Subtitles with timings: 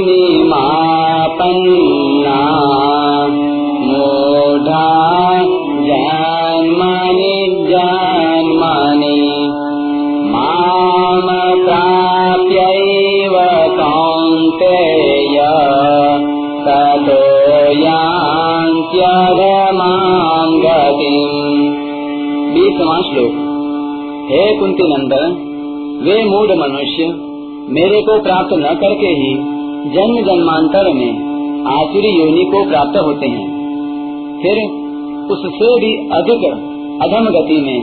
[3.81, 4.92] मूढा
[5.87, 9.50] जन्मनि जन्मनि।
[10.32, 11.27] माम
[11.65, 13.33] प्राप्यैव
[13.77, 15.39] कौन्तेय
[16.65, 17.21] ततो
[17.73, 19.02] यान्त्यधमां
[20.61, 21.75] गतिम्
[22.54, 23.47] बीसवां श्लोक।
[24.31, 25.40] हे कुंती नंदन
[26.02, 27.05] वे मूड मनुष्य
[27.73, 29.33] मेरे को प्राप्त न करके ही
[29.91, 31.11] जन्म जन्मांतर में
[31.68, 33.50] आसुरी योनि को प्राप्त होते हैं।
[34.41, 34.62] फिर
[35.32, 36.46] उससे भी अधिक
[37.02, 37.82] अधम गति में,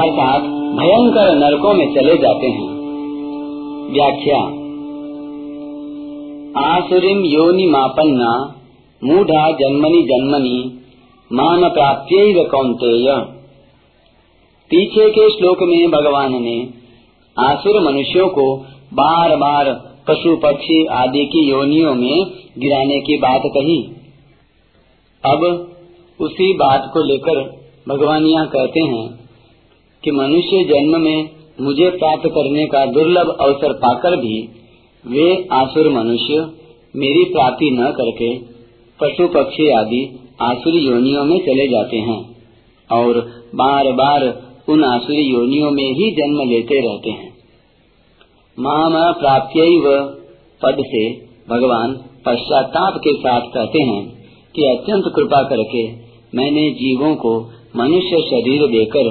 [0.00, 0.42] अर्थात
[0.76, 2.68] भयंकर नरकों में चले जाते हैं।
[3.92, 4.40] व्याख्या
[6.66, 8.32] आसुरीम योनि मापन्ना
[9.02, 10.58] मूढ़ा जन्मनी जन्मनि
[11.32, 12.08] मान प्राप्त
[12.50, 13.12] कौंतेय
[14.70, 16.77] पीछे के श्लोक में भगवान ने
[17.38, 18.44] आसुर मनुष्यों को
[18.94, 19.72] बार बार
[20.08, 22.26] पशु, पक्षी आदि की योनियों में
[22.58, 23.78] गिराने की बात कही।
[25.24, 25.44] अब
[26.20, 27.40] उसी बात को लेकर
[27.88, 29.06] भगवान यहाँ कहते हैं
[30.04, 31.28] कि मनुष्य जन्म में
[31.60, 34.36] मुझे प्राप्त करने का दुर्लभ अवसर पाकर भी
[35.04, 36.40] वे आसुर मनुष्य
[36.94, 38.34] मेरी प्राप्ति न करके
[39.00, 40.02] पशु, पक्षी आदि
[40.42, 42.20] आसुरी योनियों में चले जाते हैं
[42.90, 43.20] और
[43.54, 44.26] बार बार
[44.68, 47.28] उन आसुरी योनियों में ही जन्म लेते रहते हैं।
[48.58, 49.52] माम प्राप्त
[50.62, 51.02] पद से
[51.50, 51.92] भगवान
[52.26, 54.02] पश्चाताप के साथ कहते हैं
[54.54, 55.82] कि अत्यंत कृपा करके
[56.34, 57.32] मैंने जीवों को
[57.76, 59.08] मनुष्य शरीर देकर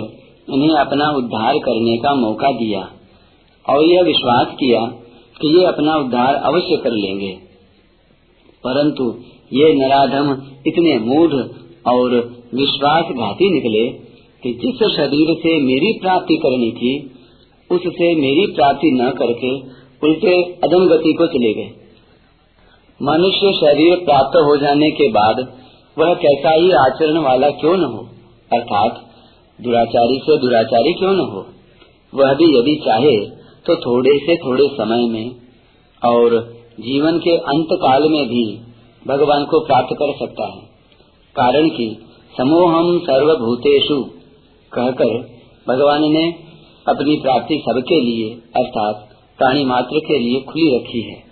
[0.53, 2.81] उन्हें अपना उद्धार करने का मौका दिया
[3.65, 4.81] और यह विश्वास किया
[5.41, 7.31] कि ये अपना उद्धार अवश्य कर लेंगे।
[8.63, 9.15] परंतु
[9.53, 10.31] ये नराधम
[10.67, 11.33] इतने मूढ़
[11.93, 12.15] और
[12.55, 14.06] विश्वासघाती निकले
[14.43, 17.11] कि जिस शरीर से मेरी प्राप्ति करनी थी,
[17.71, 19.59] उससे मेरी प्राप्ति न करके
[20.07, 21.71] उल्टे अधम गति को चले गए।
[23.03, 25.53] मनुष्य शरीर प्राप्त हो जाने के बाद
[25.97, 28.09] वह कैसा ही आचरण वाला क्यों न हो?
[28.53, 29.05] अर्थात,
[29.61, 31.45] दुराचारी से दुराचारी क्यों न हो?
[32.15, 33.17] वह भी यदि चाहे
[33.65, 35.31] तो थोड़े से थोड़े समय में
[36.05, 38.59] और जीवन के अंत काल में भी
[39.07, 40.61] भगवान को प्राप्त कर सकता है।
[41.35, 41.97] कारण कि
[42.37, 44.16] समूहम सर्वभूतेषु
[44.73, 46.31] कहकर भगवान ने
[46.87, 51.23] अपनी प्राप्ति सबके लिए, अर्थात प्राणी मात्र के लिए खुली रखी है।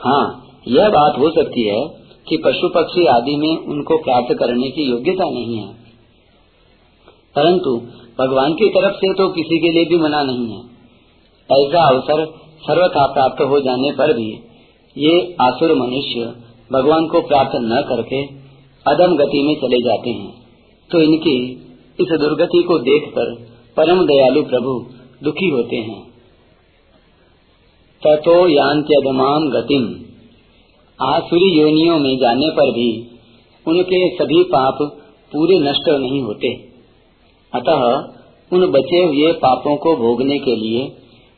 [0.00, 1.86] हाँ यह बात हो सकती है
[2.28, 5.68] कि पशु पक्षी आदि में उनको प्राप्त करने की योग्यता नहीं है।
[7.36, 7.76] परंतु
[8.20, 10.60] भगवान की तरफ़ से तो किसी के लिए भी मना नहीं है।
[11.50, 12.24] ऐसा अवसर
[12.60, 14.30] सर्वथा प्राप्त हो जाने पर भी
[14.98, 16.32] ये आसुर मनुष्य
[16.72, 18.24] भगवान को प्राप्त न करके
[18.86, 20.32] अदम गति में चले जाते हैं।
[20.90, 21.63] तो इनकी
[21.98, 23.34] इस दुर्गति को देखकर
[23.76, 24.72] परम दयालु प्रभु
[25.24, 26.02] दुखी होते हैं।
[28.02, 29.84] तथो यांत्यधमाम गतिम।
[31.00, 33.10] आसुरी योनियों में जाने पर भी
[33.66, 34.78] उनके सभी पाप
[35.32, 36.54] पूरे नष्ट नहीं होते।
[37.52, 37.84] अतः
[38.52, 40.84] उन बचे हुए पापों को भोगने के लिए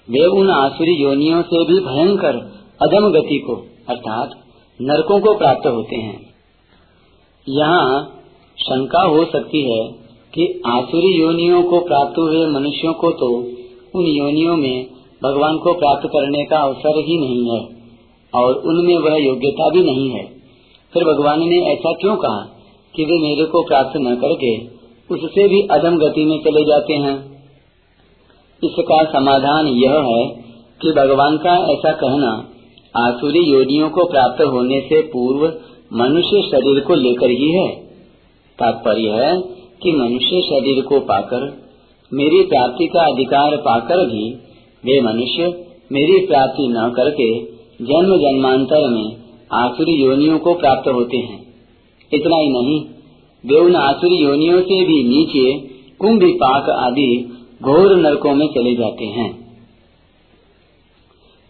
[0.09, 2.37] वे उन आसुरी योनियों से भी भयंकर
[2.83, 3.57] अधम गति को,
[3.89, 4.31] अर्थात
[4.81, 6.35] नरकों को प्राप्त होते हैं।
[7.49, 8.05] यहाँ
[8.59, 10.06] शंका हो सकती है
[10.37, 13.29] कि आसुरी योनियों को प्राप्त हुए मनुष्यों को तो
[13.95, 14.87] उन योनियों में
[15.23, 17.61] भगवान को प्राप्त करने का अवसर ही नहीं है,
[18.33, 20.25] और उनमें वह योग्यता भी नहीं है।
[20.93, 22.43] फिर भगवान ने ऐसा क्यों कहा
[22.95, 24.53] कि वे मेरे को प्राप्त न करके
[25.11, 27.17] उससे भी अधम गति में चले जाते हैं?
[28.63, 30.23] इसका समाधान यह है
[30.81, 32.31] कि भगवान का ऐसा कहना
[32.95, 35.53] आसुरी योनियों को प्राप्त होने से पूर्व
[35.93, 37.69] मनुष्य शरीर को लेकर ही है।
[38.59, 39.35] तात्पर्य है
[39.83, 41.67] कि मनुष्य शरीर को पाकर,
[42.13, 44.35] मेरी प्राप्ति का अधिकार पाकर भी,
[44.85, 47.43] वे मनुष्य मेरी प्राप्ति न करके
[47.85, 49.17] जन्म जन्मांतर में
[49.53, 51.55] आसुरी योनियों को प्राप्त होते हैं।
[52.13, 52.81] इतना ही नहीं,
[53.45, 55.69] वे उन आसुरी योनियों से भी नीचे
[56.01, 57.33] कुंभ पाक आदि
[57.63, 59.47] घोर नरकों में चले जाते हैं।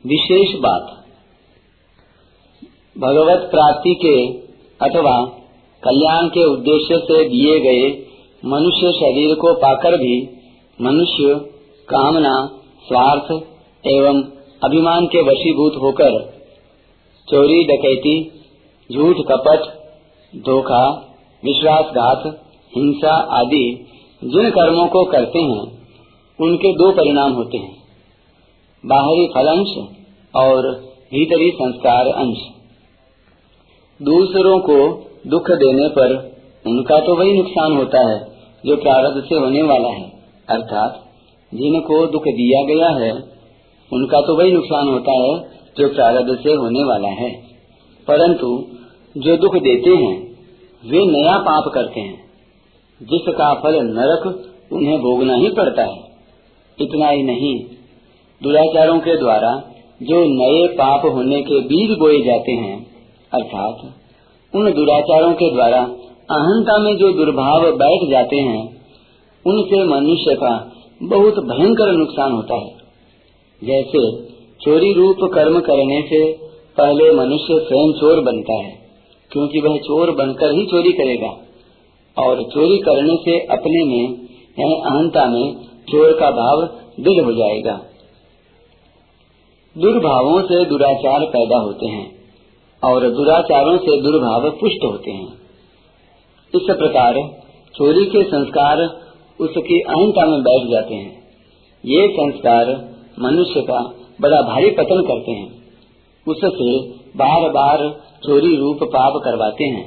[0.06, 1.04] विशेष बात,
[2.98, 4.16] भगवत प्राप्ति के
[4.80, 5.24] अथवा
[5.82, 8.05] कल्याण के उद्देश्य से दिए गए
[8.44, 10.28] मनुष्य शरीर को पाकर भी
[10.82, 11.34] मनुष्य
[11.88, 12.46] कामना,
[12.88, 13.32] स्वार्थ
[13.86, 14.22] एवं
[14.64, 16.36] अभिमान के वशीभूत होकर
[17.30, 18.30] चोरी, डकैती,
[18.92, 19.60] झूठ, कपट,
[20.36, 20.90] धोखा,
[21.44, 22.26] विश्वासघात,
[22.76, 23.86] हिंसा आदि
[24.24, 25.88] जिन कर्मों को करते हैं,
[26.40, 27.76] उनके दो परिणाम होते हैं।
[28.86, 29.88] बाहरी फल अंश
[30.36, 30.72] और
[31.10, 32.38] भीतरी संस्कार अंश।
[34.02, 36.35] दूसरों को दुख देने पर
[36.66, 38.24] उनका तो वही नुकसान होता है,
[38.66, 40.12] जो प्रारब्ध से होने वाला है।
[40.48, 41.04] अर्थात
[41.54, 43.12] जिनको दुख दिया गया है,
[43.92, 45.38] उनका तो वही नुकसान होता है,
[45.78, 47.30] जो प्रारब्ध से होने वाला है।
[48.08, 48.64] परंतु,
[49.16, 50.36] जो दुख देते हैं,
[50.90, 52.26] वे नया पाप करते हैं।
[53.02, 56.04] जिसका फल नरक उन्हें भोगना ही पड़ता है।
[56.80, 57.64] इतना ही नहीं,
[58.42, 59.72] दुराचारों के द्वारा
[60.02, 62.86] जो नए पाप होने के बीज बोए जाते हैं,
[63.32, 63.76] अर्थात,
[64.54, 65.90] उन दुराचारों के द्वारा
[66.30, 68.84] अहंता में जो दुर्भाव बैठ जाते हैं,
[69.46, 72.76] उनसे मनुष्य का बहुत भयंकर नुकसान होता है।
[73.64, 74.26] जैसे
[74.60, 76.32] चोरी रूप कर्म करने से
[76.76, 78.78] पहले मनुष्य स्वयं चोर बनता है,
[79.32, 81.36] क्योंकि वह चोर बनकर ही चोरी करेगा।
[82.22, 84.28] और चोरी करने से अपने में,
[84.58, 85.54] यानी अहंता में,
[85.90, 86.62] चोर का भाव
[87.00, 87.80] दिल हो जाएगा।
[89.78, 92.12] दुर्भावों से दुराचार पैदा होते हैं,
[92.84, 95.45] और दुराचारों से दुर्भाव पुष्ट होते हैं।
[96.54, 97.14] इस प्रकार
[97.74, 98.80] चोरी के संस्कार
[99.40, 101.12] उसकी अहंता में बैठ जाते हैं।
[101.84, 102.70] ये संस्कार
[103.20, 103.80] मनुष्य का
[104.20, 105.48] बड़ा भारी पतन करते हैं।
[106.26, 106.78] उससे
[107.16, 107.88] बार बार
[108.24, 109.84] चोरी रूप पाप करवाते हैं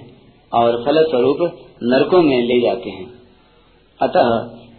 [0.54, 1.38] और फल स्वरूप
[1.84, 3.08] नरकों में ले जाते हैं।
[4.00, 4.30] अतः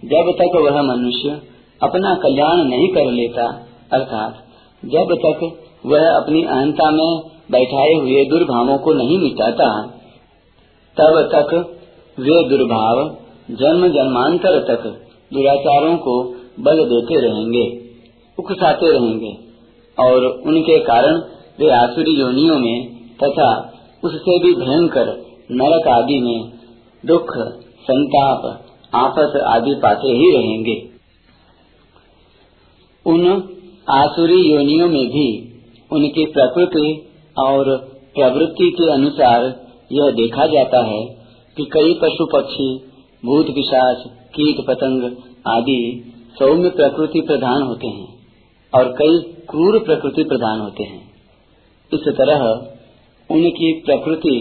[0.05, 1.41] जब तक वह मनुष्य
[1.82, 3.47] अपना कल्याण नहीं कर लेता,
[3.93, 4.35] अर्थात
[4.82, 5.41] जब तक
[5.87, 9.71] वह अपनी अहंता में बैठाए हुए दुर्भावों को नहीं मिटाता
[11.00, 11.55] तब तक
[12.19, 13.05] वे दुर्भाव,
[13.50, 14.87] जन्म जन्मांतर तक
[15.32, 16.23] दुराचारों को
[16.61, 17.64] बल देते रहेंगे,
[18.38, 19.37] उकसाते रहेंगे,
[19.99, 21.20] और उनके कारण
[21.61, 22.88] वे आसुरी योनियों में
[23.25, 23.73] तथा
[24.05, 25.08] उससे भी भयंकर
[25.50, 26.52] नरक आदि में
[27.06, 27.32] दुख,
[27.82, 28.64] संताप,
[28.94, 30.76] आपस आदि पाते ही रहेंगे।
[33.06, 33.43] उन
[33.91, 35.29] आसुरी योनियों में भी
[35.93, 36.88] उनकी प्रकृति
[37.38, 37.76] और
[38.14, 41.00] प्रवृत्ति के अनुसार यह देखा जाता है
[41.56, 42.69] कि कई पशु पक्षी,
[43.25, 44.02] भूत पिशाच,
[44.34, 45.04] कीट पतंग
[45.48, 45.81] आदि
[46.38, 48.08] सौम्य प्रकृति प्रधान होते हैं
[48.72, 49.19] और कई
[49.50, 51.02] क्रूर प्रकृति प्रधान होते हैं।
[51.92, 52.44] इस तरह
[53.31, 54.37] उनकी प्रकृति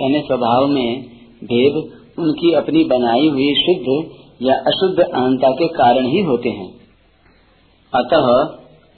[0.00, 1.02] यानी स्वभाव में
[1.44, 1.74] भेद
[2.18, 3.96] उनकी अपनी बनाई हुई शुद्ध
[4.42, 6.70] या अशुद्ध अहंता के कारण ही होते हैं।
[7.92, 8.28] अतः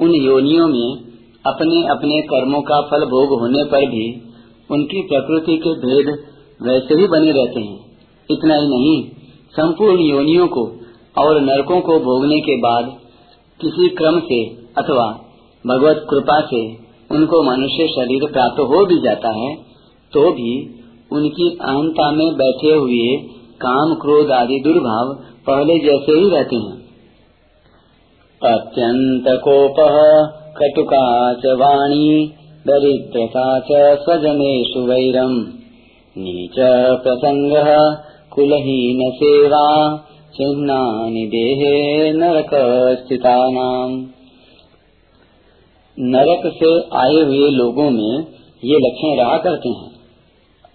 [0.00, 0.96] उन योनियों में
[1.44, 4.23] अपने अपने कर्मों का फल भोग होने पर भी
[4.70, 6.08] उनकी प्रकृति के भेद
[6.60, 7.78] वैसे ही बने रहते हैं।
[8.28, 8.96] इतना ही नहीं,
[9.54, 10.62] संपूर्ण योनियों को
[11.16, 12.92] और नरकों को भोगने के बाद
[13.60, 14.38] किसी क्रम से
[14.78, 15.06] अथवा
[15.64, 16.62] भगवत कृपा से
[17.10, 19.54] उनको मनुष्य शरीर प्राप्त हो भी जाता है
[20.12, 20.52] तो भी
[21.12, 23.04] उनकी अहंता में बैठे हुए
[23.60, 25.12] काम, क्रोध आदि दुर्भाव
[25.46, 26.76] पहले जैसे ही रहते हैं।
[28.42, 29.76] अत्यंत कोप
[30.58, 32.08] कटुका च वाणी
[32.66, 35.32] दरिद्रता च स्वजनेषु वैरम।
[36.18, 36.54] नीच
[37.02, 37.52] प्रसंग
[38.30, 39.96] कुलहीन सेवा
[40.36, 40.78] चिन्ना
[41.26, 42.50] देहे नरक
[42.98, 43.36] स्थिता
[45.98, 48.26] नरक से आए हुए लोगों में
[48.64, 49.90] ये लक्षण रहा करते हैं।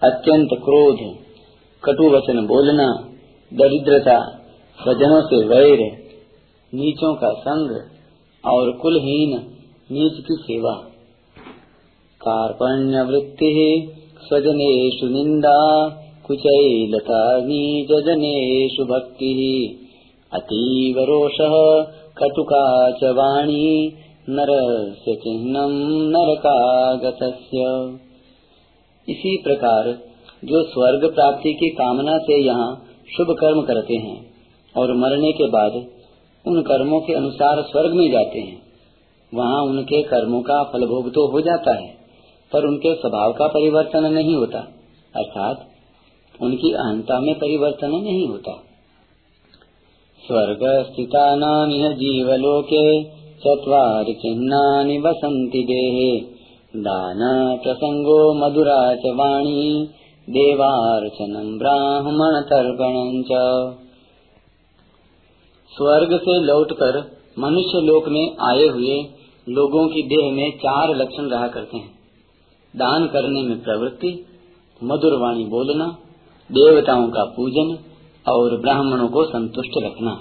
[0.02, 0.98] अत्यंत क्रोध
[1.84, 2.86] कटु वचन बोलना,
[3.54, 4.20] दरिद्रता,
[4.82, 5.78] स्वजनों से वैर,
[6.74, 7.70] नीचों का संग
[8.44, 9.30] और कुलहीन,
[9.92, 10.89] नीच की सेवा।
[12.20, 13.92] कार्पण्य वृत्ति
[14.28, 15.88] स्वजनेशु निंदा
[16.26, 19.30] कुचैलता नीच जनेशु भक्ति।
[20.32, 21.36] अतीव रोष,
[22.18, 23.92] कटुका च वाणी,
[24.28, 25.70] नरस्य चिन्हम
[26.16, 27.62] नरकागतस्य।
[29.12, 29.98] इसी प्रकार,
[30.44, 32.86] जो स्वर्ग प्राप्ति की कामना से यहाँ
[33.16, 34.34] शुभ कर्म करते हैं,
[34.76, 35.86] और मरने के बाद
[36.46, 38.62] उन कर्मों के अनुसार स्वर्ग में जाते हैं,
[39.34, 41.99] वहाँ उनके कर्मों का फलभोग तो हो जाता है।
[42.52, 44.58] पर उनके स्वभाव का परिवर्तन नहीं होता,
[45.14, 45.66] अर्थात
[46.40, 48.52] उनकी अहंता में परिवर्तन नहीं होता।
[50.22, 52.82] स्वर्ग स्थिता नाम जीवलोके,
[53.38, 56.10] चत्वारि चिह्नानि वसन्ति देहे।
[56.78, 57.22] दान
[57.62, 59.88] प्रसंगो मधुरा च वाणी
[60.28, 63.22] देवार्चनम ब्राह्मण तर्पण
[65.72, 66.98] स्वर्ग से लौटकर
[67.38, 68.98] मनुष्य लोक में आए हुए
[69.46, 71.99] लोगों की देह में चार लक्षण रहा करते हैं।
[72.76, 74.26] दान करने में प्रवृत्ति
[74.84, 75.86] मधुर वाणी बोलना,
[76.52, 77.78] देवताओं का पूजन
[78.28, 80.20] और ब्राह्मणों को संतुष्ट रखना।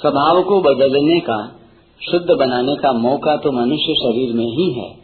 [0.00, 1.52] स्वभाव को बदलने का,
[2.10, 4.99] शुद्ध बनाने का मौका तो मनुष्य शरीर में ही है।